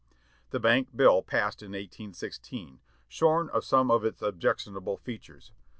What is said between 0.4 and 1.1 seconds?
The bank